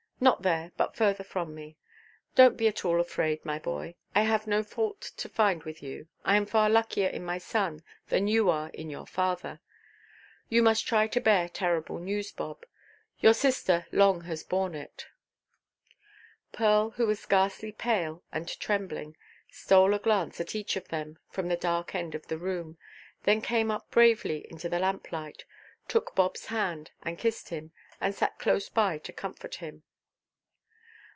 Not 0.23 0.43
there, 0.43 0.71
but 0.77 0.95
further 0.95 1.23
from 1.23 1.55
me. 1.55 1.77
Donʼt 2.35 2.55
be 2.57 2.67
at 2.67 2.85
all 2.85 3.01
afraid, 3.01 3.43
my 3.43 3.57
boy. 3.57 3.95
I 4.13 4.21
have 4.21 4.45
no 4.45 4.61
fault 4.61 5.01
to 5.17 5.27
find 5.27 5.63
with 5.63 5.81
you. 5.81 6.09
I 6.23 6.35
am 6.37 6.45
far 6.45 6.69
luckier 6.69 7.07
in 7.07 7.25
my 7.25 7.39
son, 7.39 7.81
than 8.09 8.27
you 8.27 8.47
are 8.47 8.69
in 8.69 8.91
your 8.91 9.07
father. 9.07 9.61
You 10.47 10.61
must 10.61 10.85
try 10.85 11.07
to 11.07 11.19
bear 11.19 11.49
terrible 11.49 11.97
news, 11.97 12.31
Bob. 12.31 12.67
Your 13.17 13.33
sister 13.33 13.87
long 13.91 14.21
has 14.25 14.43
borne 14.43 14.75
it." 14.75 15.07
Pearl, 16.51 16.91
who 16.91 17.07
was 17.07 17.25
ghastly 17.25 17.71
pale 17.71 18.21
and 18.31 18.47
trembling, 18.59 19.17
stole 19.49 19.91
a 19.91 19.97
glance 19.97 20.39
at 20.39 20.53
each 20.53 20.75
of 20.75 20.89
them 20.89 21.17
from 21.31 21.47
the 21.47 21.57
dark 21.57 21.95
end 21.95 22.13
of 22.13 22.27
the 22.27 22.37
room, 22.37 22.77
then 23.23 23.41
came 23.41 23.71
up 23.71 23.89
bravely 23.89 24.45
into 24.51 24.69
the 24.69 24.77
lamplight, 24.77 25.45
took 25.87 26.13
Bobʼs 26.13 26.45
hand 26.45 26.91
and 27.01 27.17
kissed 27.17 27.49
him, 27.49 27.71
and 27.99 28.13
sat 28.13 28.37
close 28.37 28.69
by 28.69 28.99
to 28.99 29.11
comfort 29.11 29.55
him. 29.55 29.81